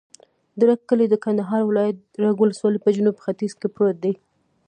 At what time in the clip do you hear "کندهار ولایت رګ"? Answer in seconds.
1.25-2.35